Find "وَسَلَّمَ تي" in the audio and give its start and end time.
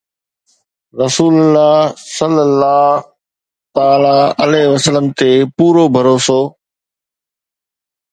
4.73-5.31